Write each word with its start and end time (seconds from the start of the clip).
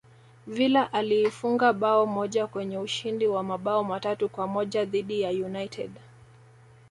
villa 0.47 0.93
alifunga 0.93 1.73
bao 1.73 2.05
moja 2.05 2.47
kwenye 2.47 2.77
ushindi 2.77 3.27
wa 3.27 3.43
mabao 3.43 3.83
matatu 3.83 4.29
kwa 4.29 4.47
moja 4.47 4.85
dhidi 4.85 5.21
ya 5.21 5.29
united 5.29 5.91